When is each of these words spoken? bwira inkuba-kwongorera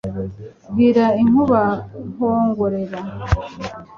bwira 0.71 1.05
inkuba-kwongorera 1.21 2.99